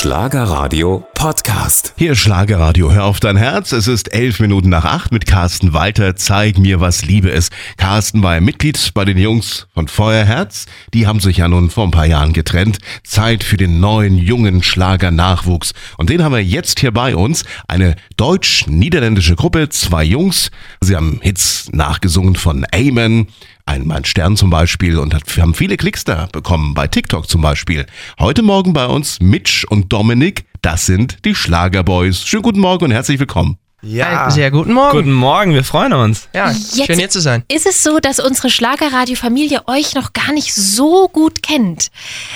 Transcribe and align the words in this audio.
Schlagerradio 0.00 1.04
Podcast. 1.12 1.92
Hier 1.98 2.14
Schlagerradio, 2.14 2.90
hör 2.90 3.04
auf 3.04 3.20
dein 3.20 3.36
Herz. 3.36 3.72
Es 3.72 3.86
ist 3.86 4.14
elf 4.14 4.40
Minuten 4.40 4.70
nach 4.70 4.86
acht 4.86 5.12
mit 5.12 5.26
Carsten 5.26 5.74
Walter. 5.74 6.16
Zeig 6.16 6.56
mir, 6.56 6.80
was 6.80 7.04
Liebe 7.04 7.28
ist. 7.28 7.52
Carsten 7.76 8.22
war 8.22 8.40
Mitglied 8.40 8.92
bei 8.94 9.04
den 9.04 9.18
Jungs 9.18 9.66
von 9.74 9.88
Feuerherz. 9.88 10.64
Die 10.94 11.06
haben 11.06 11.20
sich 11.20 11.36
ja 11.36 11.48
nun 11.48 11.68
vor 11.68 11.84
ein 11.84 11.90
paar 11.90 12.06
Jahren 12.06 12.32
getrennt. 12.32 12.78
Zeit 13.04 13.44
für 13.44 13.58
den 13.58 13.78
neuen, 13.78 14.16
jungen 14.16 14.62
Schlager-Nachwuchs. 14.62 15.72
Und 15.98 16.08
den 16.08 16.24
haben 16.24 16.32
wir 16.32 16.42
jetzt 16.42 16.80
hier 16.80 16.92
bei 16.92 17.14
uns. 17.14 17.44
Eine 17.68 17.94
deutsch-niederländische 18.16 19.36
Gruppe, 19.36 19.68
zwei 19.68 20.04
Jungs. 20.04 20.50
Sie 20.80 20.96
haben 20.96 21.20
Hits 21.20 21.68
nachgesungen 21.72 22.36
von 22.36 22.64
Amen, 22.74 23.28
ein 23.66 23.86
Mann 23.86 24.04
Stern 24.04 24.36
zum 24.36 24.50
Beispiel 24.50 24.98
und 24.98 25.14
hat, 25.14 25.22
wir 25.36 25.42
haben 25.42 25.54
viele 25.54 25.76
Klicks 25.76 26.04
da 26.04 26.28
bekommen, 26.32 26.74
bei 26.74 26.86
TikTok 26.88 27.28
zum 27.28 27.40
Beispiel. 27.40 27.86
Heute 28.18 28.42
Morgen 28.42 28.72
bei 28.72 28.86
uns 28.86 29.18
Mitch 29.20 29.66
und 29.68 29.92
Dominik, 29.92 30.44
das 30.62 30.86
sind 30.86 31.18
die 31.24 31.34
Schlagerboys. 31.34 32.22
Schönen 32.24 32.42
guten 32.42 32.60
Morgen 32.60 32.84
und 32.86 32.90
herzlich 32.90 33.18
willkommen. 33.18 33.58
Ja. 33.82 34.24
Einen 34.24 34.30
Sehr 34.30 34.50
guten 34.50 34.74
Morgen. 34.74 34.98
Guten 34.98 35.12
Morgen, 35.14 35.54
wir 35.54 35.64
freuen 35.64 35.94
uns. 35.94 36.28
Ja, 36.34 36.50
Jetzt- 36.50 36.84
schön 36.84 36.98
hier 36.98 37.08
zu 37.08 37.20
sein. 37.20 37.44
Ist 37.50 37.64
es 37.64 37.82
so, 37.82 37.98
dass 37.98 38.20
unsere 38.20 38.50
Schlagerradio-Familie 38.50 39.62
euch 39.68 39.94
noch 39.94 40.12
gar 40.12 40.32
nicht 40.34 40.52
so 40.54 41.08
gut 41.08 41.42
kennt? 41.42 41.88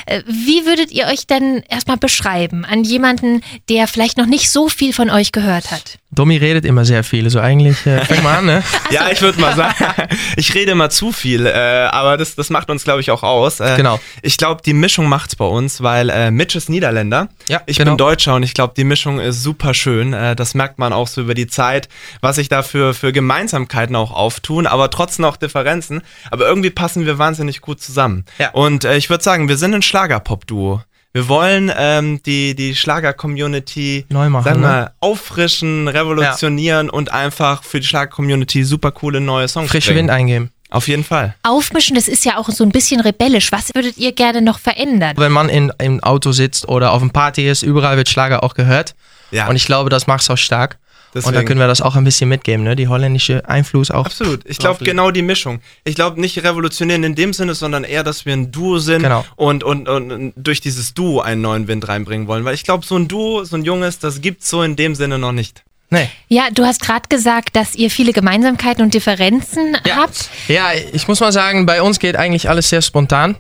Äh, 0.07 0.23
Wie 0.27 0.65
würdet 0.65 0.91
ihr 0.91 1.07
euch 1.07 1.27
denn 1.27 1.63
erstmal 1.69 1.99
beschreiben 1.99 2.65
an 2.65 2.83
jemanden, 2.83 3.43
der 3.69 3.89
vielleicht 3.89 4.17
noch 4.17 4.25
nicht 4.25 4.51
so 4.51 4.71
viel 4.71 4.95
von 4.95 5.11
euch 5.11 5.33
gehört 5.33 5.71
hat? 5.71 5.99
Domi 6.15 6.37
redet 6.37 6.65
immer 6.65 6.85
sehr 6.85 7.05
viel, 7.05 7.29
so 7.31 7.41
eigentlich 7.41 7.85
äh, 7.87 8.05
fang 8.05 8.23
mal 8.23 8.39
an, 8.39 8.47
ne? 8.47 8.63
Ja, 8.91 9.11
ich 9.11 9.21
würde 9.21 9.41
mal 9.41 9.55
sagen, 9.57 9.75
ich 10.37 10.55
rede 10.55 10.73
immer 10.73 10.91
zu 10.91 11.13
viel, 11.13 11.47
äh, 11.47 11.89
aber 11.91 12.17
das, 12.17 12.35
das 12.35 12.51
macht 12.51 12.71
uns, 12.71 12.85
glaube 12.85 13.01
ich, 13.01 13.11
auch 13.11 13.23
aus. 13.23 13.61
Äh, 13.61 13.75
Genau. 13.77 13.99
Ich 14.23 14.37
glaube, 14.37 14.63
die 14.65 14.73
Mischung 14.73 15.09
macht's 15.09 15.37
bei 15.37 15.45
uns, 15.45 15.83
weil 15.83 16.09
äh, 16.11 16.31
Mitch 16.31 16.57
ist 16.57 16.69
Niederländer. 16.69 17.29
Ja, 17.49 17.61
ich 17.67 17.79
genau. 17.79 17.93
bin 17.93 17.99
Deutscher 17.99 18.35
und 18.35 18.43
ich 18.43 18.55
glaube, 18.55 18.75
die 18.77 18.85
Mischung 18.85 19.19
ist 19.19 19.43
super 19.43 19.75
schön. 19.75 20.13
Äh, 20.13 20.37
das 20.37 20.55
merkt 20.55 20.79
man 20.79 20.93
auch 20.93 21.09
so 21.09 21.21
über 21.21 21.35
die 21.35 21.47
Zeit, 21.47 21.89
was 22.21 22.37
sich 22.37 22.49
da 22.49 22.63
für, 22.63 22.95
für 22.95 23.13
Gemeinsamkeiten 23.13 23.97
auch 23.97 24.13
auftun, 24.13 24.67
aber 24.67 24.91
trotzdem 24.91 25.25
auch 25.25 25.37
Differenzen. 25.37 26.03
Aber 26.31 26.47
irgendwie 26.47 26.71
passen 26.71 27.05
wir 27.05 27.19
wahnsinnig 27.19 27.61
gut 27.61 27.81
zusammen. 27.81 28.25
Ja. 28.39 28.51
Und 28.53 28.85
äh, 28.85 28.97
ich 28.97 29.11
würde 29.11 29.25
sagen, 29.25 29.49
wir 29.49 29.57
sind 29.57 29.75
ein 29.75 29.83
Schlagerpop-Duo. 29.83 30.83
Wir 31.17 31.29
wollen 31.29 31.71
ähm, 31.77 32.21
die, 32.25 32.57
die 32.57 32.75
Schlager-Community 32.75 34.05
Neu 34.09 34.31
machen, 34.31 34.43
sagen 34.43 34.63
wir 34.63 34.67
ne? 34.67 34.75
mal, 34.75 34.91
auffrischen, 34.99 35.87
revolutionieren 35.87 36.91
und 36.91 37.13
einfach 37.13 37.63
für 37.63 37.79
die 37.79 37.87
Schlager-Community 37.87 38.65
super 38.65 38.91
coole 38.91 39.21
neue 39.21 39.47
Songs 39.47 39.71
Frische 39.71 39.93
bringen. 39.93 40.09
Wind 40.09 40.11
eingeben. 40.11 40.51
Auf 40.71 40.89
jeden 40.89 41.05
Fall. 41.05 41.37
Aufmischen, 41.45 41.95
das 41.95 42.09
ist 42.09 42.25
ja 42.25 42.37
auch 42.37 42.49
so 42.49 42.65
ein 42.65 42.71
bisschen 42.71 43.01
rebellisch. 43.01 43.53
Was 43.53 43.73
würdet 43.77 43.97
ihr 43.97 44.11
gerne 44.11 44.43
noch 44.43 44.59
verändern? 44.59 45.15
Wenn 45.17 45.31
man 45.31 45.49
in, 45.49 45.73
im 45.79 46.03
Auto 46.03 46.33
sitzt 46.33 46.67
oder 46.67 46.91
auf 46.91 47.01
einem 47.01 47.13
Party 47.13 47.49
ist, 47.49 47.63
überall 47.63 47.97
wird 47.97 48.09
Schlager 48.09 48.43
auch 48.43 48.55
gehört. 48.55 48.97
Ja. 49.31 49.47
Und 49.47 49.55
ich 49.55 49.67
glaube, 49.67 49.91
das 49.91 50.09
macht 50.09 50.23
es 50.23 50.31
auch 50.31 50.37
stark. 50.37 50.79
Und 51.15 51.25
da 51.27 51.31
Deswegen- 51.31 51.47
können 51.49 51.61
wir 51.61 51.67
das 51.69 51.81
auch 51.81 51.95
ein 51.97 52.05
bisschen 52.05 52.29
mitgeben, 52.29 52.65
ne? 52.65 52.75
Die 52.77 52.89
holländische 52.89 53.49
Einfluss 53.49 53.91
auch. 53.91 54.07
Absolut. 54.07 54.41
Ich 54.47 54.59
glaube 54.59 54.85
genau 54.85 55.11
die 55.11 55.23
Mischung. 55.23 55.61
Ich 55.85 55.95
glaube 55.95 56.21
nicht 56.21 56.43
revolutionieren 56.43 57.05
in 57.05 57.15
dem 57.15 57.33
Sinne, 57.33 57.55
sondern 57.55 57.85
eher, 57.85 58.03
dass 58.03 58.27
wir 58.27 58.33
ein 58.33 58.51
Duo 58.51 58.79
sind 58.79 59.03
Genau. 59.03 59.25
und, 59.37 59.63
und, 59.63 59.89
und 59.89 60.33
durch 60.37 60.61
dieses 60.61 60.95
Duo 60.95 61.21
einen 61.21 61.41
neuen 61.41 61.69
Wind 61.69 61.87
reinbringen 61.87 62.27
wollen. 62.27 62.45
Weil 62.45 62.55
ich 62.55 62.65
glaube, 62.65 62.85
so 62.85 62.97
ein 62.97 63.07
Duo, 63.09 63.45
so 63.45 63.57
ein 63.57 63.65
junges, 63.65 63.99
das 63.99 64.21
gibt's 64.21 64.49
so 64.51 64.63
in 64.63 64.77
dem 64.77 64.95
Sinne 64.95 65.19
noch 65.19 65.33
nicht. 65.33 65.63
Nee. 65.91 66.09
Ja, 66.29 66.45
du 66.53 66.65
hast 66.65 66.81
gerade 66.81 67.09
gesagt, 67.09 67.55
dass 67.55 67.75
ihr 67.77 67.91
viele 67.91 68.13
Gemeinsamkeiten 68.13 68.83
und 68.83 68.95
Differenzen 68.95 69.77
habt. 69.97 70.29
Ja, 70.49 70.71
ich 70.93 71.07
muss 71.07 71.21
mal 71.21 71.31
sagen, 71.31 71.67
bei 71.67 71.83
uns 71.83 71.99
geht 72.01 72.17
eigentlich 72.17 72.49
alles 72.49 72.69
sehr 72.71 72.83
spontan. 72.83 73.37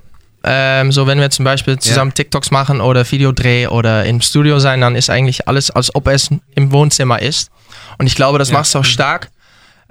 Ähm, 0.47 0.93
so, 0.93 1.07
wenn 1.07 1.19
wir 1.19 1.31
zum 1.31 1.47
Beispiel 1.47 1.79
zusammen 1.79 2.13
TikToks 2.13 2.51
machen 2.51 2.83
oder 2.83 3.11
Videodreh 3.11 3.67
oder 3.69 4.05
im 4.05 4.21
Studio 4.21 4.59
sein, 4.59 4.83
dann 4.83 4.95
ist 4.95 5.09
eigentlich 5.09 5.49
alles, 5.49 5.71
als 5.71 5.95
ob 5.95 6.07
es 6.07 6.29
im 6.55 6.71
Wohnzimmer 6.71 7.23
ist. 7.23 7.51
Und 7.99 8.07
ich 8.07 8.15
glaube, 8.15 8.39
das 8.39 8.51
macht 8.53 8.67
es 8.67 8.77
auch 8.77 8.85
stark. 8.85 9.31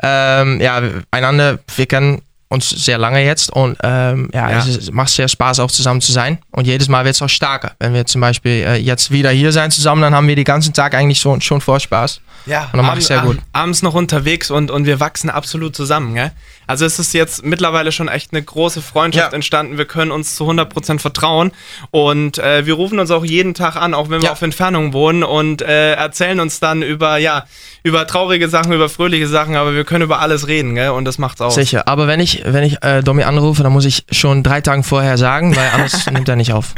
Ähm, 0.01 0.59
ja, 0.61 0.81
einander, 1.11 1.59
wir 1.75 1.85
kennen 1.85 2.21
uns 2.49 2.69
sehr 2.69 2.97
lange 2.99 3.23
jetzt 3.23 3.49
und 3.51 3.77
ähm, 3.83 4.29
ja, 4.33 4.49
Ja. 4.51 4.57
es 4.59 4.91
macht 4.91 5.09
sehr 5.09 5.27
Spaß 5.27 5.59
auch 5.59 5.71
zusammen 5.71 6.01
zu 6.01 6.11
sein. 6.11 6.37
Und 6.51 6.67
jedes 6.67 6.87
Mal 6.87 7.03
wird 7.03 7.15
es 7.15 7.21
auch 7.21 7.29
stärker. 7.29 7.71
Wenn 7.79 7.93
wir 7.93 8.05
zum 8.05 8.21
Beispiel 8.21 8.63
äh, 8.67 8.75
jetzt 8.75 9.09
wieder 9.11 9.31
hier 9.31 9.51
sein 9.51 9.71
zusammen, 9.71 10.01
dann 10.03 10.13
haben 10.13 10.27
wir 10.27 10.35
den 10.35 10.43
ganzen 10.45 10.73
Tag 10.73 10.93
eigentlich 10.93 11.19
so, 11.19 11.39
schon 11.39 11.61
vor 11.61 11.79
Spaß. 11.79 12.21
Ja, 12.45 12.63
Und 12.71 12.77
dann 12.77 12.85
mach 12.85 12.97
ich 12.97 13.05
sehr 13.07 13.21
gut. 13.21 13.37
abends 13.53 13.83
noch 13.83 13.93
unterwegs 13.93 14.51
und, 14.51 14.69
und 14.69 14.85
wir 14.85 14.99
wachsen 14.99 15.29
absolut 15.29 15.75
zusammen. 15.75 16.13
Gell? 16.13 16.31
Also 16.67 16.85
es 16.85 16.99
ist 16.99 17.13
jetzt 17.13 17.45
mittlerweile 17.45 17.91
schon 17.91 18.07
echt 18.09 18.33
eine 18.33 18.41
große 18.43 18.81
Freundschaft 18.81 19.31
Ja. 19.31 19.35
entstanden. 19.35 19.77
Wir 19.77 19.85
können 19.85 20.11
uns 20.11 20.35
zu 20.35 20.45
100% 20.49 20.99
vertrauen 20.99 21.51
und 21.91 22.37
äh, 22.39 22.65
wir 22.65 22.73
rufen 22.73 22.99
uns 22.99 23.11
auch 23.11 23.23
jeden 23.23 23.53
Tag 23.53 23.75
an, 23.77 23.93
auch 23.93 24.09
wenn 24.09 24.21
wir 24.21 24.27
Ja. 24.27 24.31
auf 24.33 24.41
Entfernung 24.41 24.91
wohnen 24.93 25.23
und 25.23 25.61
äh, 25.61 25.93
erzählen 25.93 26.39
uns 26.41 26.59
dann 26.59 26.81
über, 26.81 27.17
ja, 27.17 27.45
über 27.83 28.05
traurige 28.07 28.49
Sachen, 28.49 28.73
über 28.73 28.89
fröhliche 28.89 29.27
Sachen, 29.27 29.55
aber 29.55 29.73
wir 29.73 29.83
können 29.85 30.03
über 30.03 30.19
alles 30.19 30.47
reden 30.47 30.75
gell? 30.75 30.89
und 30.89 31.05
das 31.05 31.17
macht's 31.17 31.39
aus. 31.41 31.55
Sicher, 31.55 31.87
aber 31.87 32.07
wenn 32.07 32.19
ich, 32.19 32.43
wenn 32.45 32.63
ich 32.63 32.83
äh, 32.83 33.01
Domi 33.03 33.23
anrufe, 33.23 33.63
dann 33.63 33.71
muss 33.73 33.85
ich 33.85 34.05
schon 34.11 34.43
drei 34.43 34.59
Tage 34.61 34.83
vorher 34.83 35.17
sagen, 35.17 35.55
weil 35.55 35.69
anders 35.73 36.05
nimmt 36.11 36.27
er 36.27 36.35
nicht 36.35 36.51
auf. 36.53 36.75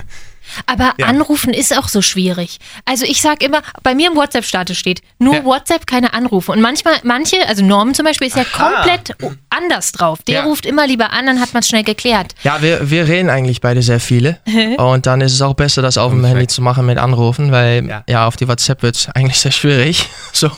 Aber 0.66 0.94
Ja. 0.98 1.08
anrufen 1.08 1.54
ist 1.54 1.78
auch 1.78 1.88
so 1.88 2.02
schwierig. 2.02 2.60
Also 2.86 3.06
ich 3.06 3.22
sag 3.22 3.44
immer, 3.44 3.62
bei 3.84 3.96
mir 3.96 4.10
im 4.12 4.16
WhatsApp-Status 4.16 4.78
steht 4.78 5.02
nur 5.20 5.36
Ja. 5.36 5.46
WhatsApp, 5.46 5.88
keine 5.88 6.14
Anrufe. 6.14 6.52
Und 6.52 6.62
manchmal, 6.62 6.96
manche, 7.04 7.38
also 7.48 7.64
Norman 7.64 7.94
zum 7.94 8.06
Beispiel, 8.06 8.28
ist 8.28 8.36
ja 8.38 8.44
komplett 8.46 9.16
anders 9.50 9.92
drauf. 9.92 10.20
Der 10.28 10.36
Ja. 10.36 10.44
ruft 10.44 10.66
immer 10.66 10.88
lieber 10.88 11.12
an, 11.12 11.26
dann 11.26 11.40
hat 11.40 11.54
man 11.54 11.62
es 11.62 11.68
schnell 11.68 11.84
geklärt. 11.84 12.36
Ja, 12.44 12.62
wir, 12.62 12.90
wir 12.90 13.08
reden 13.08 13.30
eigentlich 13.30 13.62
beide 13.62 13.82
sehr 13.82 14.00
viele. 14.00 14.40
Und 14.78 15.06
dann 15.06 15.22
ist 15.22 15.34
es 15.34 15.42
auch 15.42 15.54
besser, 15.54 15.82
das 15.82 15.98
auf 15.98 16.12
dem 16.12 16.24
Handy 16.26 16.48
zu 16.48 16.62
machen 16.62 16.86
mit 16.86 16.98
Anrufen, 16.98 17.52
weil 17.52 17.86
ja, 17.88 18.04
Ja. 18.08 18.28
auf 18.28 18.36
die 18.36 18.48
WhatsApp 18.48 18.82
wird 18.84 18.96
es 18.96 19.10
eigentlich 19.10 19.38
sehr 19.40 19.52
schwierig. 19.52 20.06
So. 20.36 20.50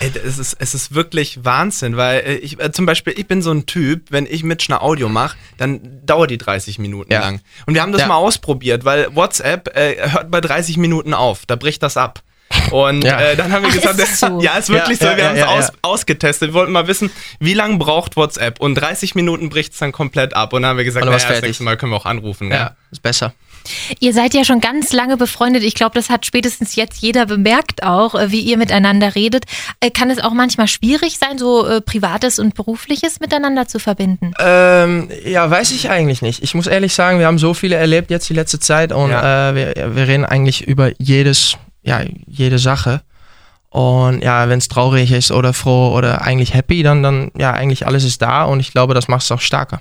Ey, 0.00 0.12
es, 0.26 0.38
ist, 0.38 0.56
es 0.58 0.74
ist 0.74 0.94
wirklich 0.94 1.42
Wahnsinn, 1.42 1.96
weil 1.96 2.20
äh, 2.20 2.34
ich 2.34 2.60
äh, 2.60 2.70
zum 2.70 2.84
Beispiel, 2.84 3.14
ich 3.16 3.26
bin 3.26 3.40
so 3.40 3.50
ein 3.50 3.64
Typ, 3.64 4.10
wenn 4.10 4.26
ich 4.26 4.42
mit 4.44 4.62
einer 4.68 4.82
Audio 4.82 5.08
mache, 5.08 5.38
dann 5.56 5.80
dauert 6.04 6.30
die 6.30 6.36
30 6.36 6.78
Minuten 6.78 7.10
Ja. 7.10 7.20
lang. 7.20 7.40
Und 7.64 7.72
wir 7.72 7.80
haben 7.80 7.92
das 7.92 8.02
Ja. 8.02 8.08
mal 8.08 8.16
ausprobiert, 8.16 8.84
weil 8.84 9.14
WhatsApp 9.16 9.41
äh, 9.42 10.10
hört 10.10 10.30
bei 10.30 10.40
30 10.40 10.76
Minuten 10.78 11.14
auf, 11.14 11.46
da 11.46 11.56
bricht 11.56 11.82
das 11.82 11.96
ab. 11.96 12.20
Und 12.70 13.02
Ja. 13.02 13.18
äh, 13.20 13.36
dann 13.36 13.50
haben 13.50 13.62
wir 13.62 13.70
Ach, 13.70 13.74
gesagt, 13.74 13.98
ist 13.98 14.12
es 14.12 14.20
so? 14.20 14.40
ja, 14.42 14.56
ist 14.58 14.68
wirklich 14.68 15.00
Ja, 15.00 15.06
so, 15.06 15.10
ja, 15.12 15.16
wir 15.16 15.24
ja, 15.24 15.28
haben 15.30 15.34
es 15.36 15.40
ja, 15.40 15.46
aus, 15.48 15.66
ja. 15.68 15.74
ausgetestet. 15.82 16.48
Wir 16.50 16.54
wollten 16.54 16.72
mal 16.72 16.86
wissen, 16.86 17.10
wie 17.40 17.54
lange 17.54 17.78
braucht 17.78 18.16
WhatsApp? 18.16 18.60
Und 18.60 18.74
30 18.74 19.14
Minuten 19.14 19.48
bricht 19.48 19.72
es 19.72 19.78
dann 19.78 19.90
komplett 19.92 20.34
ab. 20.34 20.52
Und 20.52 20.62
dann 20.62 20.70
haben 20.70 20.76
wir 20.76 20.84
gesagt, 20.84 21.06
naja, 21.06 21.16
das 21.18 21.40
nächste 21.42 21.64
Mal 21.64 21.76
können 21.78 21.92
wir 21.92 21.96
auch 21.96 22.04
anrufen. 22.06 22.50
Ja, 22.50 22.76
ist 22.90 23.02
besser. 23.02 23.32
Ihr 24.00 24.12
seid 24.12 24.34
ja 24.34 24.44
schon 24.44 24.60
ganz 24.60 24.92
lange 24.92 25.16
befreundet. 25.16 25.62
Ich 25.62 25.74
glaube, 25.74 25.94
das 25.94 26.10
hat 26.10 26.26
spätestens 26.26 26.74
jetzt 26.76 27.00
jeder 27.02 27.26
bemerkt 27.26 27.82
auch, 27.82 28.14
äh, 28.14 28.30
wie 28.30 28.40
ihr 28.40 28.56
miteinander 28.56 29.14
redet. 29.14 29.44
Äh, 29.80 29.90
Kann 29.90 30.10
es 30.10 30.18
auch 30.22 30.32
manchmal 30.32 30.68
schwierig 30.68 31.18
sein, 31.18 31.38
so 31.38 31.66
äh, 31.66 31.80
Privates 31.80 32.38
und 32.38 32.54
Berufliches 32.54 33.20
miteinander 33.20 33.66
zu 33.68 33.78
verbinden? 33.78 34.32
Ähm, 34.40 35.08
ja, 35.24 35.50
weiß 35.50 35.70
ich 35.72 35.90
eigentlich 35.90 36.22
nicht. 36.22 36.42
Ich 36.42 36.54
muss 36.54 36.66
ehrlich 36.66 36.94
sagen, 36.94 37.18
wir 37.18 37.26
haben 37.26 37.38
so 37.38 37.54
viele 37.54 37.76
erlebt 37.76 38.10
jetzt 38.10 38.28
die 38.28 38.34
letzte 38.34 38.58
Zeit 38.58 38.92
und 38.92 39.10
Ja. 39.10 39.50
äh, 39.50 39.54
wir, 39.54 39.96
wir 39.96 40.08
reden 40.08 40.24
eigentlich 40.24 40.62
über 40.66 40.90
jedes, 40.98 41.56
ja, 41.82 42.00
jede 42.26 42.58
Sache. 42.58 43.02
Und 43.70 44.22
ja, 44.22 44.48
wenn 44.50 44.58
es 44.58 44.68
traurig 44.68 45.10
ist 45.12 45.30
oder 45.32 45.54
froh 45.54 45.94
oder 45.96 46.20
eigentlich 46.22 46.52
happy, 46.52 46.82
dann, 46.82 47.02
dann, 47.02 47.30
ja, 47.38 47.52
eigentlich 47.52 47.86
alles 47.86 48.04
ist 48.04 48.20
da 48.20 48.44
und 48.44 48.60
ich 48.60 48.70
glaube, 48.72 48.92
das 48.92 49.08
macht 49.08 49.22
es 49.22 49.32
auch 49.32 49.40
stärker. 49.40 49.80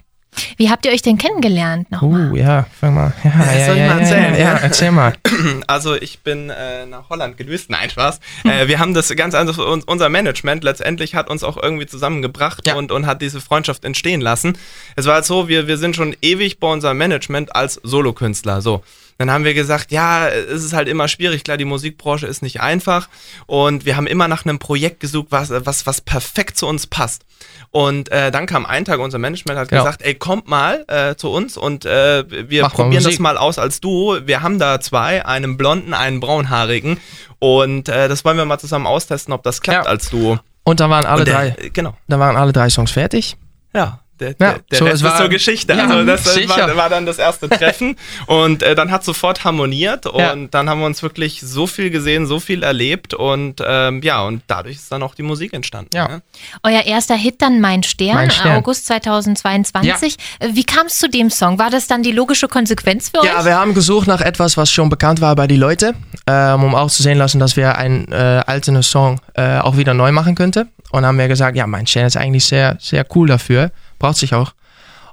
Wie 0.58 0.70
habt 0.70 0.86
ihr 0.86 0.92
euch 0.92 1.02
denn 1.02 1.18
kennengelernt 1.18 1.92
nochmal? 1.92 2.32
Uh, 2.32 2.36
ja, 2.36 2.66
fang 2.80 2.94
mal. 2.96 3.14
Ja, 3.24 3.32
ja, 3.32 3.66
soll 3.66 3.76
ich 3.76 3.82
ja, 3.82 3.88
mal 3.88 3.96
ja, 3.96 4.00
erzählen? 4.00 4.34
Ja, 4.34 4.40
ja, 4.40 4.58
erzähl 4.58 4.92
mal. 4.92 5.14
Also 5.68 5.96
ich 5.96 6.20
bin 6.20 6.50
äh, 6.50 6.86
nach 6.86 7.10
Holland 7.10 7.38
gedüst. 7.38 7.70
Nein, 7.70 7.90
Spaß. 7.90 8.20
Äh, 8.44 8.68
wir 8.68 8.80
haben 8.80 8.94
das 8.94 9.10
ganz 9.16 9.34
anders, 9.36 9.58
uns, 9.58 9.86
unser 9.86 10.10
Management 10.10 10.64
letztendlich 10.64 11.16
hat 11.16 11.30
uns 11.30 11.44
auch 11.44 11.62
irgendwie 11.62 11.86
zusammengebracht 11.86 12.68
Ja. 12.68 12.76
und, 12.76 12.92
und 12.92 13.06
hat 13.06 13.22
diese 13.22 13.42
Freundschaft 13.42 13.86
entstehen 13.86 14.22
lassen. 14.22 14.58
Es 14.96 15.06
war 15.06 15.16
halt 15.16 15.26
so, 15.26 15.48
wir, 15.48 15.68
wir 15.68 15.78
sind 15.78 15.96
schon 15.96 16.16
ewig 16.22 16.60
bei 16.60 16.68
unserem 16.68 16.98
Management 16.98 17.56
als 17.56 17.80
Solokünstler. 17.84 18.62
So. 18.62 18.84
Dann 19.22 19.32
haben 19.32 19.44
wir 19.46 19.54
gesagt, 19.54 19.92
ja, 19.92 20.28
es 20.28 20.64
ist 20.64 20.74
halt 20.74 20.88
immer 20.88 21.08
schwierig, 21.08 21.44
klar, 21.44 21.58
die 21.58 21.66
Musikbranche 21.66 22.26
ist 22.28 22.42
nicht 22.42 22.60
einfach 22.62 23.08
und 23.46 23.86
wir 23.86 23.96
haben 23.96 24.08
immer 24.08 24.28
nach 24.28 24.46
einem 24.46 24.58
Projekt 24.60 25.00
gesucht, 25.00 25.28
was, 25.30 25.52
was, 25.52 25.86
was 25.86 26.02
perfekt 26.02 26.58
zu 26.58 26.66
uns 26.68 26.88
passt. 26.88 27.24
Und 27.70 28.12
äh, 28.12 28.32
dann 28.32 28.48
kam 28.48 28.66
ein 28.66 28.84
Tag, 28.84 29.00
unser 29.00 29.18
Management 29.20 29.58
hat 29.60 29.72
Ja. 29.72 29.78
gesagt, 29.80 30.02
ey, 30.02 30.16
kommt 30.16 30.48
mal 30.48 30.84
äh, 30.88 31.16
zu 31.16 31.30
uns 31.30 31.56
und 31.56 31.86
äh, 31.86 32.26
wir 32.50 32.64
Mach 32.64 32.70
mal 32.78 32.84
probieren 32.84 33.04
das 33.04 33.20
mal 33.20 33.38
aus 33.38 33.58
als 33.60 33.80
Duo. 33.80 34.18
Wir 34.26 34.42
haben 34.42 34.60
da 34.60 34.80
zwei, 34.82 35.26
einen 35.26 35.56
blonden, 35.56 35.94
einen 35.94 36.20
braunhaarigen. 36.20 37.00
Und 37.40 37.88
äh, 37.90 38.10
das 38.10 38.26
wollen 38.26 38.38
wir 38.38 38.46
mal 38.46 38.60
zusammen 38.60 38.88
austesten, 38.88 39.34
ob 39.34 39.44
das 39.44 39.62
klappt 39.62 39.86
Ja. 39.86 39.90
als 39.90 40.10
Duo. 40.10 40.40
Und 40.64 40.80
dann 40.82 40.90
waren 40.90 41.06
alle 41.06 41.24
der- 41.24 41.34
drei, 41.34 41.70
Genau. 41.74 41.96
dann 42.10 42.20
waren 42.20 42.36
alle 42.36 42.52
drei 42.52 42.70
Songs 42.70 42.92
fertig. 42.92 43.38
Ja. 43.74 44.01
Der, 44.22 44.30
Ja, 44.40 44.56
der 44.72 44.78
so, 44.78 44.86
Rest 44.86 44.96
es 44.98 45.04
war- 45.04 45.14
ist 45.16 45.22
so 45.24 45.30
Geschichte. 45.30 45.74
Ja, 45.74 45.88
also 45.88 46.06
das, 46.06 46.26
war, 46.48 46.76
war 46.78 46.90
dann 46.90 47.06
das 47.06 47.18
erste 47.18 47.50
Treffen 47.50 47.96
und 48.28 48.64
äh, 48.64 48.76
dann 48.76 48.92
hat 48.92 49.04
sofort 49.04 49.44
harmoniert 49.44 50.06
und 50.06 50.20
Ja. 50.20 50.36
dann 50.50 50.70
haben 50.70 50.80
wir 50.80 50.86
uns 50.86 51.04
wirklich 51.04 51.42
so 51.42 51.68
viel 51.68 51.90
gesehen, 51.90 52.26
so 52.28 52.40
viel 52.40 52.64
erlebt 52.64 53.14
und 53.14 53.62
ähm, 53.66 54.02
ja, 54.04 54.22
und 54.24 54.44
dadurch 54.48 54.76
ist 54.78 54.92
dann 54.92 55.04
auch 55.04 55.16
die 55.16 55.24
Musik 55.24 55.54
entstanden. 55.54 55.90
Ja. 55.96 56.08
ne? 56.08 56.22
Euer 56.64 56.84
erster 56.86 57.16
Hit 57.16 57.42
dann 57.42 57.60
Mein 57.60 57.84
Stern, 57.84 58.16
Mein 58.16 58.32
Stern. 58.32 58.58
August 58.58 58.86
2022. 58.88 60.16
Äh, 60.40 60.50
Wie 60.54 60.64
kam 60.64 60.88
es 60.88 60.98
zu 60.98 61.10
dem 61.10 61.30
Song? 61.30 61.58
War 61.60 61.70
das 61.70 61.88
dann 61.88 62.04
die 62.04 62.12
logische 62.12 62.48
Konsequenz 62.48 63.10
für 63.10 63.26
Ja, 63.26 63.40
euch? 63.40 63.46
wir 63.46 63.58
haben 63.58 63.74
gesucht 63.74 64.08
nach 64.08 64.22
etwas, 64.22 64.58
was 64.58 64.72
schon 64.72 64.90
bekannt 64.90 65.22
war 65.22 65.36
bei 65.36 65.48
die 65.48 65.56
Leute, 65.58 65.94
ähm, 66.28 66.64
um 66.64 66.76
auch 66.76 66.90
zu 66.90 67.04
sehen 67.04 67.18
lassen, 67.18 67.40
dass 67.40 67.56
wir 67.58 67.78
einen 67.78 68.12
äh, 68.12 68.42
alten 68.46 68.82
Song 68.84 69.20
äh, 69.34 69.58
auch 69.60 69.78
wieder 69.78 69.94
neu 69.94 70.12
machen 70.12 70.36
könnten. 70.36 70.70
Und 70.92 71.06
haben 71.06 71.18
wir 71.18 71.28
gesagt, 71.30 71.56
ja, 71.56 71.66
mein 71.68 71.88
Stern 71.88 72.06
ist 72.08 72.18
eigentlich 72.18 72.46
sehr, 72.46 72.78
sehr 72.80 73.06
cool 73.16 73.28
dafür, 73.28 73.72
braucht 74.02 74.18
sich 74.18 74.34
auch. 74.34 74.54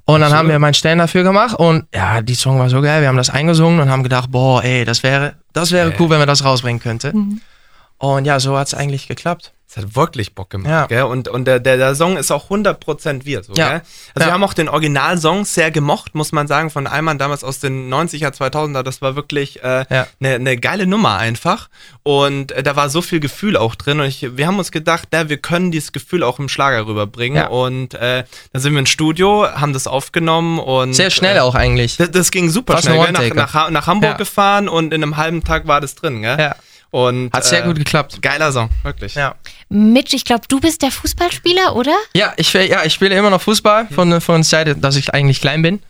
Und 0.05 0.23
dann 0.23 0.33
haben 0.33 0.49
wir 0.49 0.59
mein 0.59 0.73
Stern 0.73 0.99
dafür 0.99 1.23
gemacht 1.23 1.55
und 1.59 1.85
ja, 1.95 2.23
die 2.23 2.35
Song 2.35 2.59
war 2.59 2.71
so 2.71 2.81
geil. 2.81 3.03
Wir 3.03 3.09
haben 3.09 3.19
das 3.19 3.29
eingesungen 3.29 3.79
und 3.79 3.91
haben 3.91 4.03
gedacht, 4.03 4.31
boah, 4.31 4.65
ey, 4.65 4.87
das 4.87 5.03
wäre, 5.03 5.35
das 5.53 5.71
wäre 5.71 5.93
cool, 5.99 6.09
wenn 6.09 6.19
wir 6.19 6.25
das 6.25 6.43
rausbringen 6.43 6.81
könnten. 6.81 7.43
Und 7.99 8.25
ja, 8.25 8.41
so 8.41 8.57
hat 8.57 8.69
es 8.69 8.75
eigentlich 8.75 9.07
geklappt. 9.07 9.53
Es 9.71 9.77
hat 9.77 9.95
wirklich 9.95 10.35
Bock 10.35 10.49
gemacht, 10.49 10.71
Ja. 10.71 10.87
gell? 10.87 11.03
Und, 11.03 11.29
und 11.29 11.45
der, 11.45 11.61
der, 11.61 11.77
der 11.77 11.95
Song 11.95 12.17
ist 12.17 12.31
auch 12.31 12.49
100% 12.49 13.27
wir, 13.27 13.43
so, 13.43 13.53
Ja. 13.53 13.69
gell? 13.69 13.83
Also 14.15 14.25
wir 14.25 14.27
Ja. 14.29 14.33
haben 14.33 14.43
auch 14.43 14.55
den 14.55 14.71
Originalsong 14.71 15.45
sehr 15.45 15.71
gemocht, 15.71 16.15
muss 16.15 16.33
man 16.33 16.47
sagen, 16.49 16.71
von 16.71 16.87
Eimann 16.87 17.19
damals 17.19 17.45
aus 17.45 17.59
den 17.61 17.91
90er, 17.93 18.33
2000er. 18.33 18.83
Das 18.83 19.03
war 19.03 19.15
wirklich 19.15 19.63
eine 19.63 19.87
äh, 19.91 20.05
ne, 20.21 20.39
ne 20.39 20.57
geile 20.57 20.87
Nummer 20.87 21.19
einfach. 21.19 21.69
Und 22.03 22.53
äh, 22.53 22.63
da 22.63 22.77
war 22.77 22.89
so 22.89 23.03
viel 23.03 23.21
Gefühl 23.21 23.59
auch 23.59 23.75
drin. 23.75 24.01
Und 24.01 24.07
ich, 24.07 24.37
wir 24.39 24.47
haben 24.47 24.59
uns 24.59 24.73
gedacht, 24.73 25.09
ja, 25.13 25.29
wir 25.29 25.37
können 25.37 25.71
dieses 25.71 25.93
Gefühl 25.93 26.23
auch 26.23 26.39
im 26.39 26.49
Schlager 26.49 26.87
rüberbringen. 26.87 27.47
Und 27.49 27.93
äh, 27.93 28.25
dann 28.55 28.63
sind 28.63 28.73
wir 28.73 28.79
ins 28.81 28.89
Studio, 28.89 29.47
haben 29.53 29.75
das 29.75 29.87
aufgenommen 29.87 30.59
und 30.61 30.95
Sehr 30.95 31.11
schnell 31.11 31.37
äh, 31.37 31.41
auch 31.41 31.55
eigentlich. 31.55 31.99
Das, 31.99 32.11
das 32.11 32.31
ging 32.31 32.49
super 32.49 32.73
Fast 32.75 32.87
schnell, 32.87 32.99
gell? 33.13 33.13
Nach, 33.35 33.53
nach, 33.53 33.71
nach 33.71 33.87
Hamburg 33.87 34.17
gefahren 34.17 34.67
und 34.71 34.95
in 34.95 35.03
einem 35.03 35.19
halben 35.19 35.45
Tag 35.45 35.67
war 35.67 35.83
das 35.83 35.95
drin, 35.95 36.23
gell? 36.23 36.39
Ja. 36.39 36.57
Und, 36.91 37.33
Hat 37.33 37.45
sehr 37.45 37.65
äh, 37.65 37.67
gut 37.67 37.77
geklappt. 37.77 38.23
Geiler 38.23 38.51
Song, 38.51 38.71
wirklich. 38.83 39.15
Ja. 39.15 39.35
Mitch, 39.69 40.17
ich 40.17 40.25
glaube, 40.25 40.43
du 40.49 40.59
bist 40.59 40.83
der 40.83 40.91
Fußballspieler, 40.91 41.77
oder? 41.77 41.95
Ja, 42.15 42.33
ich, 42.37 42.53
ja, 42.53 42.85
ich 42.85 42.95
spiele 42.95 43.15
immer 43.15 43.31
noch 43.31 43.43
Fußball 43.43 43.89
von, 43.89 44.21
von 44.21 44.37
der 44.37 44.45
Seite, 44.45 44.75
dass 44.75 44.97
ich 44.97 45.13
eigentlich 45.13 45.41
klein 45.41 45.61
bin. 45.61 45.81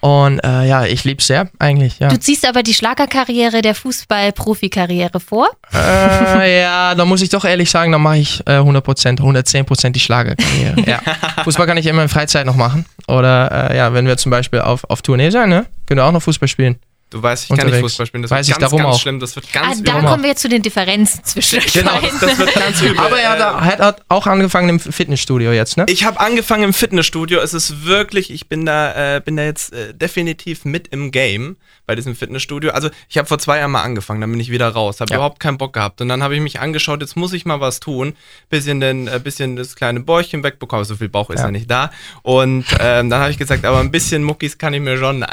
Und 0.00 0.38
äh, 0.44 0.66
ja, 0.68 0.84
ich 0.84 1.02
liebe 1.04 1.20
es 1.20 1.26
sehr, 1.26 1.48
eigentlich, 1.58 1.98
ja. 1.98 2.08
Du 2.08 2.18
ziehst 2.20 2.46
aber 2.46 2.62
die 2.62 2.74
Schlagerkarriere 2.74 3.62
der 3.62 3.74
Fußball-Profikarriere 3.74 5.18
vor. 5.18 5.48
Äh, 5.74 6.60
ja, 6.60 6.94
da 6.94 7.04
muss 7.04 7.20
ich 7.20 7.30
doch 7.30 7.44
ehrlich 7.44 7.68
sagen, 7.68 7.90
da 7.90 7.98
mache 7.98 8.18
ich 8.18 8.40
äh, 8.46 8.58
100%, 8.58 9.18
110% 9.18 9.90
die 9.90 10.00
Schlagerkarriere. 10.00 10.82
ja. 10.86 11.00
Fußball 11.44 11.66
kann 11.66 11.78
ich 11.78 11.86
immer 11.86 12.02
in 12.02 12.08
Freizeit 12.08 12.46
noch 12.46 12.54
machen. 12.54 12.84
Oder 13.08 13.70
äh, 13.70 13.76
ja, 13.76 13.92
wenn 13.92 14.06
wir 14.06 14.16
zum 14.18 14.30
Beispiel 14.30 14.60
auf, 14.60 14.84
auf 14.84 15.02
Tournee 15.02 15.30
sein, 15.30 15.48
ne, 15.48 15.66
können 15.86 15.98
wir 15.98 16.04
auch 16.04 16.12
noch 16.12 16.22
Fußball 16.22 16.48
spielen. 16.48 16.78
Du 17.10 17.22
weißt, 17.22 17.44
ich 17.44 17.48
kann 17.48 17.56
nicht 17.56 17.64
Unterwegs. 17.66 17.82
Fußball 17.92 18.06
spielen. 18.06 18.22
Das 18.22 18.30
Weiß 18.30 18.46
wird 18.48 18.56
ich, 18.58 18.60
ganz, 18.60 18.70
darum 18.70 18.82
ganz 18.84 18.96
auch. 18.96 19.00
schlimm. 19.00 19.18
Das 19.18 19.34
wird 19.34 19.46
Ah, 19.54 19.60
ganz 19.62 19.82
da 19.82 19.98
übel. 19.98 20.08
kommen 20.10 20.22
wir 20.24 20.30
jetzt 20.30 20.42
zu 20.42 20.48
den 20.50 20.60
Differenzen 20.60 21.24
zwischen 21.24 21.58
euch 21.60 21.72
Genau, 21.72 21.92
beiden. 21.92 22.10
das, 22.10 22.20
das 22.20 22.38
wird 22.38 22.54
ganz 22.54 22.82
übel. 22.82 22.98
Aber 22.98 23.18
er 23.18 23.30
hat, 23.30 23.60
hat, 23.62 23.78
hat 23.80 24.02
auch 24.10 24.26
angefangen 24.26 24.68
im 24.68 24.78
Fitnessstudio 24.80 25.52
jetzt, 25.52 25.78
ne? 25.78 25.86
ich 25.88 26.04
habe 26.04 26.20
angefangen 26.20 26.64
im 26.64 26.72
Fitnessstudio. 26.74 27.40
Es 27.40 27.54
ist 27.54 27.86
wirklich, 27.86 28.30
ich 28.30 28.48
bin 28.48 28.66
da, 28.66 29.16
äh, 29.16 29.20
bin 29.20 29.36
da 29.36 29.44
jetzt 29.44 29.72
äh, 29.72 29.94
definitiv 29.94 30.66
mit 30.66 30.88
im 30.88 31.10
Game 31.10 31.56
bei 31.86 31.94
diesem 31.94 32.14
Fitnessstudio. 32.14 32.72
Also 32.72 32.90
ich 33.08 33.16
habe 33.16 33.26
vor 33.26 33.38
zwei 33.38 33.56
Jahren 33.60 33.70
mal 33.70 33.80
angefangen, 33.82 34.20
dann 34.20 34.30
bin 34.30 34.38
ich 34.40 34.50
wieder 34.50 34.68
raus, 34.68 35.00
habe 35.00 35.10
Ja. 35.10 35.16
überhaupt 35.16 35.40
keinen 35.40 35.56
Bock 35.56 35.72
gehabt. 35.72 36.02
Und 36.02 36.10
dann 36.10 36.22
habe 36.22 36.34
ich 36.34 36.42
mich 36.42 36.60
angeschaut, 36.60 37.00
jetzt 37.00 37.16
muss 37.16 37.32
ich 37.32 37.46
mal 37.46 37.60
was 37.60 37.80
tun, 37.80 38.14
bisschen 38.50 38.80
den, 38.80 39.08
äh, 39.08 39.18
bisschen 39.18 39.56
das 39.56 39.74
kleine 39.76 40.00
Bäuchchen 40.00 40.44
wegbekommen. 40.44 40.84
So 40.84 40.96
viel 40.96 41.08
Bauch 41.08 41.30
ist 41.30 41.38
ja, 41.38 41.46
Ja. 41.46 41.50
nicht 41.50 41.70
da. 41.70 41.90
Und 42.20 42.66
ähm, 42.80 43.08
dann 43.08 43.20
habe 43.22 43.30
ich 43.30 43.38
gesagt, 43.38 43.64
aber 43.64 43.80
ein 43.80 43.90
bisschen 43.90 44.22
Muckis 44.22 44.58
kann 44.58 44.74
ich 44.74 44.80
mir 44.82 44.98
schon 44.98 45.22
äh, 45.22 45.26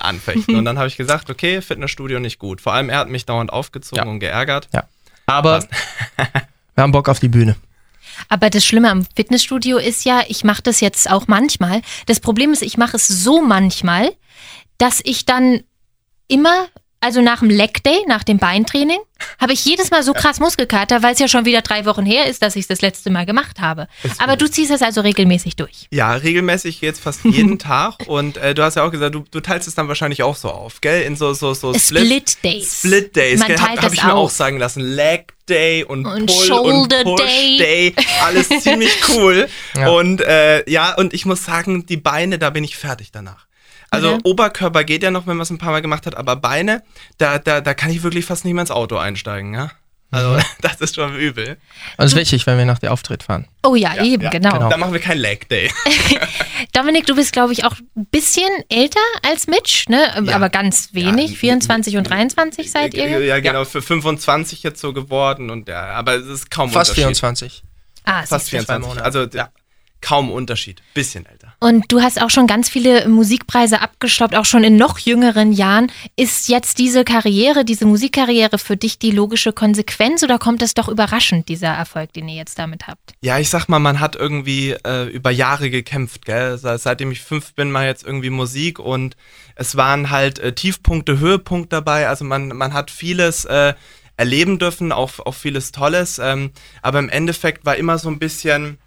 anfechten. 0.00 0.56
Und 0.56 0.64
dann 0.64 0.78
habe 0.78 0.88
ich 0.88 0.96
gesagt, 0.96 1.01
okay, 1.10 1.60
Fitnessstudio 1.62 2.18
nicht 2.20 2.38
gut. 2.38 2.60
Vor 2.60 2.72
allem 2.72 2.88
er 2.88 2.98
hat 2.98 3.08
mich 3.08 3.26
dauernd 3.26 3.52
aufgezogen 3.52 4.04
Ja. 4.04 4.10
und 4.10 4.20
geärgert. 4.20 4.68
Ja. 4.72 4.84
Aber 5.26 5.62
wir 6.74 6.82
haben 6.82 6.92
Bock 6.92 7.08
auf 7.08 7.20
die 7.20 7.28
Bühne. 7.28 7.56
Aber 8.28 8.50
das 8.50 8.64
Schlimme 8.64 8.90
am 8.90 9.06
Fitnessstudio 9.16 9.78
ist 9.78 10.04
ja, 10.04 10.22
ich 10.28 10.44
mache 10.44 10.62
das 10.62 10.80
jetzt 10.80 11.10
auch 11.10 11.28
manchmal. 11.28 11.82
Das 12.06 12.20
Problem 12.20 12.52
ist, 12.52 12.62
ich 12.62 12.76
mache 12.76 12.96
es 12.96 13.08
so 13.08 13.42
manchmal, 13.42 14.12
dass 14.78 15.00
ich 15.04 15.24
dann 15.24 15.62
immer, 16.28 16.66
also 17.02 17.20
nach 17.20 17.40
dem 17.40 17.50
Leg 17.50 17.82
Day, 17.82 17.98
nach 18.06 18.22
dem 18.22 18.38
Beintraining, 18.38 18.98
habe 19.40 19.52
ich 19.52 19.64
jedes 19.64 19.90
Mal 19.90 20.02
so 20.02 20.12
krass 20.12 20.40
Muskelkater, 20.40 21.02
weil 21.02 21.14
es 21.14 21.18
ja 21.18 21.28
schon 21.28 21.44
wieder 21.44 21.62
drei 21.62 21.84
Wochen 21.84 22.06
her 22.06 22.26
ist, 22.26 22.42
dass 22.42 22.56
ich 22.56 22.62
es 22.62 22.68
das 22.68 22.80
letzte 22.80 23.10
Mal 23.10 23.26
gemacht 23.26 23.60
habe. 23.60 23.88
Aber 24.18 24.36
du 24.36 24.48
ziehst 24.48 24.70
es 24.70 24.82
also 24.82 25.00
regelmäßig 25.00 25.56
durch. 25.56 25.86
Ja, 25.90 26.14
regelmäßig 26.14 26.80
jetzt 26.80 27.00
fast 27.00 27.24
jeden 27.24 27.58
Tag. 27.58 28.06
Und 28.06 28.36
äh, 28.36 28.54
du 28.54 28.62
hast 28.62 28.76
ja 28.76 28.84
auch 28.84 28.90
gesagt, 28.90 29.14
du, 29.14 29.24
du 29.30 29.40
teilst 29.40 29.68
es 29.68 29.74
dann 29.74 29.88
wahrscheinlich 29.88 30.22
auch 30.22 30.36
so 30.36 30.48
auf, 30.48 30.80
gell? 30.80 31.02
In 31.02 31.16
so, 31.16 31.34
so, 31.34 31.54
so 31.54 31.74
Split 31.74 32.42
Days. 32.44 32.78
Split 32.78 33.16
Days, 33.16 33.40
Man 33.40 33.48
gell? 33.48 33.56
teilt 33.56 33.68
Habe 33.70 33.76
das 33.76 33.84
hab 33.84 33.94
ich 33.94 34.04
mir 34.04 34.14
auch 34.14 34.30
sagen 34.30 34.58
lassen. 34.58 34.80
Leg 34.80 35.34
Day 35.48 35.84
und, 35.84 36.06
Und 36.06 36.26
Pull 36.26 36.46
Shoulder 36.46 37.04
und 37.04 37.16
Push 37.16 37.26
Day. 37.26 37.58
Day. 37.58 37.94
Alles 38.24 38.48
ziemlich 38.48 38.92
cool. 39.08 39.48
Ja. 39.76 39.88
Und 39.88 40.20
äh, 40.20 40.68
ja, 40.70 40.94
und 40.94 41.14
ich 41.14 41.24
muss 41.24 41.44
sagen, 41.44 41.86
die 41.86 41.96
Beine, 41.96 42.38
da 42.38 42.50
bin 42.50 42.62
ich 42.62 42.76
fertig 42.76 43.10
danach. 43.10 43.46
Also 43.92 44.14
Okay. 44.14 44.20
Oberkörper 44.24 44.84
geht 44.84 45.02
ja 45.02 45.10
noch, 45.10 45.26
wenn 45.26 45.36
man 45.36 45.42
es 45.42 45.50
ein 45.50 45.58
paar 45.58 45.70
Mal 45.70 45.82
gemacht 45.82 46.06
hat, 46.06 46.16
aber 46.16 46.34
Beine, 46.36 46.82
da, 47.18 47.38
da, 47.38 47.60
da 47.60 47.74
kann 47.74 47.90
ich 47.90 48.02
wirklich 48.02 48.24
fast 48.24 48.44
nicht 48.44 48.54
mehr 48.54 48.62
ins 48.62 48.70
Auto 48.70 48.96
einsteigen, 48.96 49.54
ja? 49.54 49.70
Also, 50.10 50.38
das 50.60 50.80
ist 50.80 50.94
schon 50.94 51.14
übel. 51.16 51.48
Und 51.48 51.58
das 51.96 52.12
ist 52.12 52.18
wichtig, 52.18 52.46
wenn 52.46 52.58
wir 52.58 52.64
nach 52.66 52.78
dem 52.78 52.90
Auftritt 52.90 53.22
fahren. 53.22 53.48
Oh 53.62 53.74
ja, 53.74 54.02
eben, 54.02 54.24
ja, 54.24 54.30
genau. 54.30 54.52
genau. 54.52 54.68
Da 54.68 54.76
machen 54.76 54.92
wir 54.92 55.00
kein 55.00 55.18
Leg 55.18 55.48
Day. 55.48 55.70
Dominik, 56.72 57.06
du 57.06 57.14
bist, 57.14 57.32
glaube 57.32 57.52
ich, 57.52 57.64
auch 57.64 57.74
ein 57.96 58.06
bisschen 58.10 58.48
älter 58.68 59.00
als 59.22 59.46
Mitch, 59.46 59.88
ne? 59.88 60.02
Ja. 60.24 60.36
aber 60.36 60.48
ganz 60.50 60.90
wenig. 60.92 61.32
Ja, 61.32 61.36
24 61.36 61.96
und 61.96 62.04
23 62.08 62.70
seid 62.70 62.94
ihr? 62.94 63.24
Ja, 63.24 63.40
genau, 63.40 63.64
für 63.64 63.80
25 63.82 64.62
jetzt 64.62 64.80
so 64.80 64.92
geworden 64.92 65.50
und 65.50 65.68
ja, 65.68 65.84
aber 65.92 66.14
es 66.14 66.26
ist 66.26 66.50
kaum 66.50 66.70
Fast 66.70 66.90
Unterschied. 66.90 67.18
24. 67.18 67.62
Ah, 68.04 68.24
Fast 68.26 68.46
siehst 68.46 68.68
du. 68.68 68.72
24. 68.72 68.88
Monate. 68.88 69.04
Also 69.04 69.24
ja, 69.36 69.48
kaum 70.02 70.30
Unterschied. 70.30 70.82
Bisschen 70.94 71.24
älter. 71.24 71.54
Und 71.60 71.90
du 71.92 72.00
hast 72.02 72.20
auch 72.20 72.30
schon 72.30 72.46
ganz 72.46 72.68
viele 72.68 73.08
Musikpreise 73.08 73.80
abgestaubt, 73.80 74.34
auch 74.34 74.44
schon 74.44 74.64
in 74.64 74.76
noch 74.76 74.98
jüngeren 74.98 75.52
Jahren. 75.52 75.90
Ist 76.16 76.48
jetzt 76.48 76.78
diese 76.78 77.04
Karriere, 77.04 77.64
diese 77.64 77.86
Musikkarriere 77.86 78.58
für 78.58 78.76
dich 78.76 78.98
die 78.98 79.12
logische 79.12 79.52
Konsequenz 79.52 80.22
oder 80.22 80.38
kommt 80.38 80.60
es 80.60 80.74
doch 80.74 80.88
überraschend, 80.88 81.48
dieser 81.48 81.68
Erfolg, 81.68 82.12
den 82.12 82.28
ihr 82.28 82.34
jetzt 82.34 82.58
damit 82.58 82.88
habt? 82.88 83.12
Ja, 83.22 83.38
ich 83.38 83.48
sag 83.48 83.68
mal, 83.68 83.78
man 83.78 84.00
hat 84.00 84.16
irgendwie 84.16 84.72
äh, 84.84 85.04
über 85.08 85.30
Jahre 85.30 85.70
gekämpft, 85.70 86.24
gell? 86.24 86.58
Se- 86.58 86.78
Seitdem 86.78 87.12
ich 87.12 87.20
fünf 87.20 87.54
bin, 87.54 87.70
mal 87.70 87.86
jetzt 87.86 88.04
irgendwie 88.04 88.30
Musik 88.30 88.80
und 88.80 89.16
es 89.54 89.76
waren 89.76 90.10
halt 90.10 90.40
äh, 90.40 90.52
Tiefpunkte, 90.52 91.20
Höhepunkte 91.20 91.76
dabei. 91.76 92.08
Also 92.08 92.24
man, 92.24 92.48
man 92.48 92.72
hat 92.72 92.90
vieles 92.90 93.44
äh, 93.44 93.74
erleben 94.16 94.58
dürfen, 94.58 94.90
auch, 94.90 95.20
auch 95.20 95.34
vieles 95.34 95.70
Tolles. 95.70 96.18
Ähm, 96.18 96.50
aber 96.82 96.98
im 96.98 97.08
Endeffekt 97.08 97.64
war 97.64 97.76
immer 97.76 97.98
so 97.98 98.08
ein 98.08 98.18
bisschen 98.18 98.78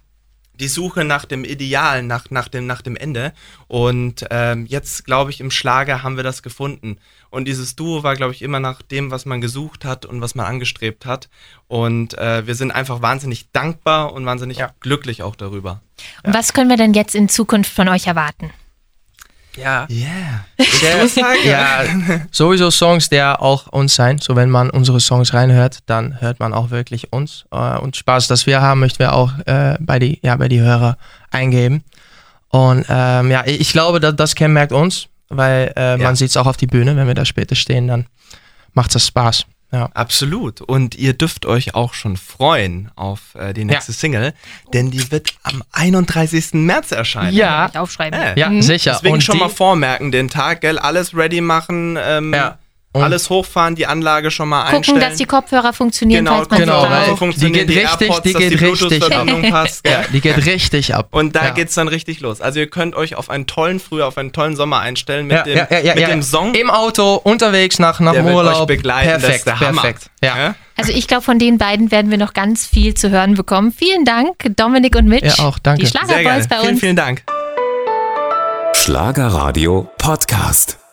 die 0.60 0.68
Suche 0.68 1.04
nach 1.04 1.24
dem 1.24 1.44
Ideal, 1.44 2.02
nach, 2.02 2.30
nach, 2.30 2.48
dem, 2.48 2.66
nach 2.66 2.82
dem 2.82 2.96
Ende. 2.96 3.32
Und 3.68 4.26
ähm, 4.30 4.66
jetzt, 4.66 5.04
glaube 5.04 5.30
ich, 5.30 5.40
im 5.40 5.50
Schlager 5.50 6.02
haben 6.02 6.16
wir 6.16 6.24
das 6.24 6.42
gefunden. 6.42 6.98
Und 7.30 7.46
dieses 7.46 7.76
Duo 7.76 8.02
war, 8.02 8.16
glaube 8.16 8.32
ich, 8.32 8.42
immer 8.42 8.60
nach 8.60 8.82
dem, 8.82 9.10
was 9.10 9.26
man 9.26 9.40
gesucht 9.40 9.84
hat 9.84 10.06
und 10.06 10.20
was 10.20 10.34
man 10.34 10.46
angestrebt 10.46 11.06
hat. 11.06 11.28
Und 11.68 12.16
äh, 12.18 12.46
wir 12.46 12.54
sind 12.54 12.70
einfach 12.70 13.02
wahnsinnig 13.02 13.50
dankbar 13.52 14.12
und 14.12 14.24
wahnsinnig 14.26 14.58
Ja. 14.58 14.72
glücklich 14.80 15.22
auch 15.22 15.36
darüber. 15.36 15.82
Und 16.22 16.34
was 16.34 16.52
können 16.52 16.70
wir 16.70 16.76
denn 16.76 16.94
jetzt 16.94 17.14
in 17.14 17.28
Zukunft 17.28 17.72
von 17.72 17.88
euch 17.88 18.06
erwarten? 18.06 18.50
Ja. 19.56 19.86
Yeah. 19.90 20.44
ja, 21.44 21.84
sowieso 22.30 22.70
Songs, 22.70 23.08
der 23.08 23.40
auch 23.42 23.66
uns 23.68 23.94
sein. 23.94 24.18
So 24.18 24.36
wenn 24.36 24.50
man 24.50 24.70
unsere 24.70 25.00
Songs 25.00 25.32
reinhört, 25.34 25.78
dann 25.86 26.20
hört 26.20 26.40
man 26.40 26.52
auch 26.52 26.70
wirklich 26.70 27.12
uns. 27.12 27.44
Äh, 27.50 27.78
und 27.78 27.96
Spaß, 27.96 28.26
das 28.28 28.46
wir 28.46 28.60
haben, 28.60 28.80
möchten 28.80 28.98
wir 28.98 29.12
auch 29.14 29.32
äh, 29.46 29.76
bei 29.80 29.98
die, 29.98 30.20
ja, 30.22 30.36
bei 30.36 30.48
die 30.48 30.60
Hörer 30.60 30.96
eingeben. 31.30 31.84
Und 32.48 32.86
ähm, 32.88 33.30
ja, 33.30 33.44
ich 33.46 33.72
glaube, 33.72 34.00
dass 34.00 34.14
das 34.16 34.34
kennmerkt 34.34 34.72
uns, 34.72 35.08
weil 35.28 35.72
äh, 35.76 35.92
Ja. 35.92 35.96
man 35.98 36.16
sieht 36.16 36.30
es 36.30 36.36
auch 36.36 36.46
auf 36.46 36.56
die 36.56 36.66
Bühne, 36.66 36.96
wenn 36.96 37.06
wir 37.06 37.14
da 37.14 37.24
später 37.24 37.54
stehen, 37.54 37.88
dann 37.88 38.06
macht 38.74 38.94
das 38.94 39.06
Spaß. 39.06 39.46
Ja. 39.76 39.90
Absolut. 39.94 40.60
Und 40.60 40.94
ihr 40.94 41.12
dürft 41.12 41.44
euch 41.46 41.74
auch 41.74 41.92
schon 41.94 42.16
freuen 42.16 42.90
auf 42.96 43.34
äh, 43.34 43.52
die 43.52 43.64
nächste 43.64 43.92
Single, 43.92 44.32
denn 44.72 44.90
die 44.90 45.10
wird 45.10 45.34
am 45.42 45.62
31. 45.72 46.54
März 46.54 46.92
erscheinen. 46.92 47.36
Ja, 47.36 47.68
Ich 47.70 47.78
aufschreiben. 47.78 48.18
Äh, 48.18 48.38
ja, 48.38 48.50
sicher. 48.62 48.92
Deswegen 48.94 49.14
Und 49.14 49.22
schon 49.22 49.38
mal 49.38 49.48
vormerken, 49.50 50.12
den 50.12 50.30
Tag, 50.30 50.62
gell? 50.62 50.78
Alles 50.78 51.14
ready 51.14 51.40
machen, 51.40 51.98
ähm, 52.00 52.32
Ja. 52.32 52.58
Und- 52.96 53.04
alles 53.04 53.30
hochfahren, 53.30 53.74
die 53.74 53.86
Anlage 53.86 54.30
schon 54.30 54.48
mal 54.48 54.62
Gucken, 54.64 54.76
einstellen. 54.76 55.00
dass 55.00 55.14
die 55.16 55.24
Kopfhörer 55.24 55.72
funktionieren, 55.72 56.24
genau, 56.24 56.36
falls 56.38 56.50
man 56.50 56.60
genau, 56.60 56.82
weil 56.82 57.32
die 57.32 57.52
geht 57.52 57.68
richtig- 57.68 57.76
AirPods, 57.76 58.22
die 58.22 58.32
dass 58.32 58.42
geht 58.42 58.50
die 58.60 58.64
richtig 58.64 59.50
passt? 59.50 59.86
Ja, 59.86 60.02
die 60.12 60.20
geht 60.20 60.44
richtig 60.46 60.94
ab. 60.94 61.08
Und 61.10 61.36
da 61.36 61.46
ja. 61.46 61.50
geht's 61.50 61.74
dann 61.74 61.88
richtig 61.88 62.20
los. 62.20 62.40
Also 62.40 62.60
ihr 62.60 62.68
könnt 62.68 62.94
euch 62.94 63.14
auf 63.14 63.30
einen 63.30 63.46
tollen 63.46 63.80
Frühjahr, 63.80 64.08
auf 64.08 64.18
einen 64.18 64.32
tollen 64.32 64.56
Sommer 64.56 64.80
einstellen 64.80 65.26
mit 65.26 65.36
ja, 65.36 65.42
dem, 65.42 65.56
ja, 65.56 65.66
ja, 65.70 65.78
ja, 65.80 65.94
mit 65.94 66.02
ja. 66.02 66.08
dem 66.08 66.22
Song. 66.22 66.54
Im 66.54 66.70
Auto, 66.70 67.14
unterwegs 67.22 67.78
nach, 67.78 68.00
nach 68.00 68.12
der 68.12 68.24
Urlaub. 68.24 68.62
euch 68.62 68.66
begleiten, 68.66 69.10
das 69.10 69.22
perfekt, 69.22 69.38
ist 69.38 69.46
der 69.46 69.60
Hammer. 69.60 69.82
perfekt. 69.82 70.10
Ja. 70.22 70.54
Also 70.76 70.92
ich 70.92 71.06
glaube, 71.08 71.22
von 71.22 71.38
den 71.38 71.58
beiden 71.58 71.90
werden 71.90 72.10
wir 72.10 72.18
noch 72.18 72.34
ganz 72.34 72.66
viel 72.66 72.94
zu 72.94 73.10
hören 73.10 73.34
bekommen. 73.34 73.72
Vielen 73.72 74.04
Dank, 74.04 74.34
Dominik 74.56 74.94
und 74.96 75.06
Mitch. 75.06 75.26
Ja, 75.38 75.44
auch, 75.44 75.58
danke. 75.58 75.82
Die 75.84 75.86
Schlagerboys 75.88 76.48
bei 76.48 76.56
Vielen, 76.58 76.70
uns. 76.72 76.80
vielen 76.80 76.96
Dank. 76.96 77.22
Schlagerradio 78.74 79.88
Podcast. 79.98 80.85